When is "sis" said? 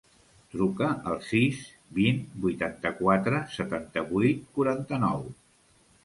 1.25-1.59